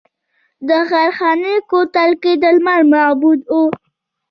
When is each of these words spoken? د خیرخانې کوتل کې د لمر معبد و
د 0.67 0.69
خیرخانې 0.89 1.55
کوتل 1.69 2.11
کې 2.21 2.31
د 2.41 2.43
لمر 2.55 2.81
معبد 2.91 3.39
و 3.53 3.53